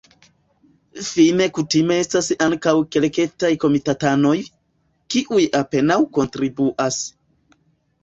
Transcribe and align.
Fine 1.09 1.45
kutime 1.57 1.97
estas 2.05 2.31
ankaŭ 2.47 2.73
kelketaj 2.97 3.53
komitatanoj, 3.67 4.35
kiuj 5.15 5.47
apenaŭ 5.65 6.03
kontribuas. 6.21 7.03